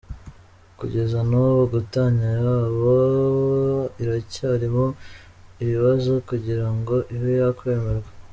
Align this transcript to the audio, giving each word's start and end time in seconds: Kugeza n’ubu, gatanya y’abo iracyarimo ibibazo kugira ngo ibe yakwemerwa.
Kugeza 0.79 1.19
n’ubu, 1.29 1.63
gatanya 1.73 2.29
y’abo 2.43 2.97
iracyarimo 4.03 4.85
ibibazo 5.63 6.11
kugira 6.27 6.67
ngo 6.75 6.95
ibe 7.15 7.31
yakwemerwa. 7.41 8.09